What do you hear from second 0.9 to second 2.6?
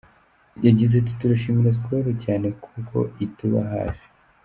ati “Turashimira Skol cyane